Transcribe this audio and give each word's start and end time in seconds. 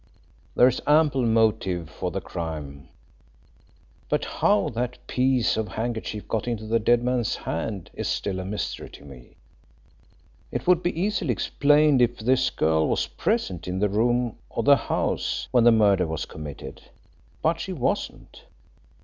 "There 0.55 0.67
is 0.67 0.81
ample 0.87 1.21
motive 1.27 1.87
for 1.87 2.09
the 2.09 2.21
crime, 2.21 2.89
but 4.09 4.25
how 4.25 4.69
that 4.69 4.97
piece 5.05 5.57
of 5.57 5.67
handkerchief 5.67 6.27
got 6.27 6.47
into 6.47 6.65
the 6.65 6.79
dead 6.79 7.03
man's 7.03 7.35
hand 7.35 7.91
is 7.93 8.07
still 8.07 8.39
a 8.39 8.43
mystery 8.43 8.89
to 8.89 9.05
me. 9.05 9.35
It 10.51 10.65
would 10.65 10.81
be 10.81 10.99
easily 10.99 11.31
explained 11.31 12.01
if 12.01 12.17
this 12.17 12.49
girl 12.49 12.87
was 12.87 13.05
present 13.05 13.67
in 13.67 13.77
the 13.77 13.89
room 13.89 14.39
or 14.49 14.63
the 14.63 14.75
house 14.75 15.47
when 15.51 15.65
the 15.65 15.71
murder 15.71 16.07
was 16.07 16.25
committed. 16.25 16.81
But 17.43 17.59
she 17.59 17.71
wasn't. 17.71 18.45